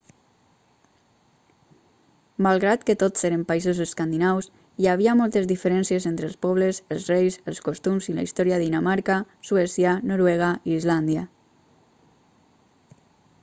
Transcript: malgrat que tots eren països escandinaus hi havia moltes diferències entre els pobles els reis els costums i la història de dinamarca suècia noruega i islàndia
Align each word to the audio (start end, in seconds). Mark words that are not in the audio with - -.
malgrat 2.45 2.85
que 2.87 2.95
tots 3.03 3.27
eren 3.29 3.43
països 3.51 3.81
escandinaus 3.85 4.47
hi 4.85 4.89
havia 4.93 5.13
moltes 5.19 5.49
diferències 5.51 6.07
entre 6.13 6.27
els 6.29 6.39
pobles 6.47 6.81
els 6.95 7.07
reis 7.13 7.37
els 7.53 7.61
costums 7.69 8.09
i 8.13 8.17
la 8.17 8.27
història 8.29 8.59
de 8.63 8.67
dinamarca 8.69 9.19
suècia 9.51 9.93
noruega 10.15 10.51
i 10.73 10.77
islàndia 10.81 11.27